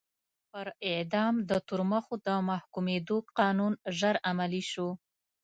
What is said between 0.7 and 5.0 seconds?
اعدام د تورمخو د محکومېدو قانون ژر عملي شو.